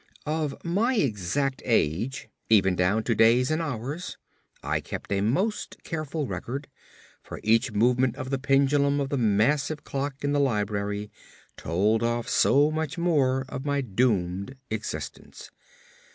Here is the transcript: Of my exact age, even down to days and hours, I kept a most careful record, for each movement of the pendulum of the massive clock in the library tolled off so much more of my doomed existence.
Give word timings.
Of 0.25 0.55
my 0.65 0.95
exact 0.95 1.61
age, 1.63 2.27
even 2.49 2.75
down 2.75 3.03
to 3.03 3.13
days 3.13 3.51
and 3.51 3.61
hours, 3.61 4.17
I 4.63 4.79
kept 4.81 5.11
a 5.11 5.21
most 5.21 5.77
careful 5.83 6.25
record, 6.25 6.67
for 7.21 7.39
each 7.43 7.71
movement 7.71 8.15
of 8.15 8.31
the 8.31 8.39
pendulum 8.39 8.99
of 8.99 9.09
the 9.09 9.17
massive 9.19 9.83
clock 9.83 10.23
in 10.23 10.31
the 10.31 10.39
library 10.39 11.11
tolled 11.55 12.01
off 12.01 12.27
so 12.27 12.71
much 12.71 12.97
more 12.97 13.45
of 13.47 13.63
my 13.63 13.81
doomed 13.81 14.55
existence. 14.71 15.51